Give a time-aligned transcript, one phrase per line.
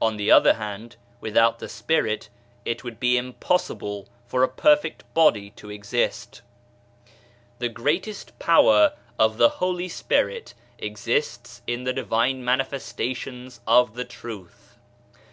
[0.00, 2.28] On the other hand, without the Spirit
[2.64, 6.40] it would be impossible for a perfect body to exist.
[7.58, 14.76] The greatest power of the Holy Spirit exists in the Divine Manifestations of the Truth.